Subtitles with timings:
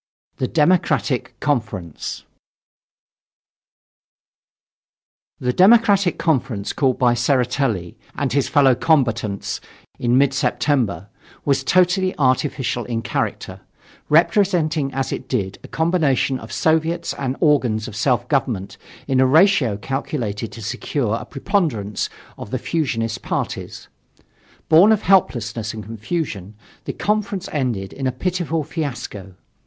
[0.37, 2.23] THE DEMOCRATIC CONFERENCE
[5.39, 9.61] The Democratic Conference, called by Tseretelli and his fellow combatants
[9.99, 11.07] in mid September,
[11.45, 13.61] was totally artificial in character,
[14.09, 18.77] representing as it did a combination of Soviets and organs of self government
[19.07, 22.09] in a ratio calculated to secure a preponderance
[22.39, 23.87] of the fusionist parties.
[24.67, 26.55] Born of helplessness and confusion,
[26.85, 29.35] the Conference ended in a pitiful fiasco.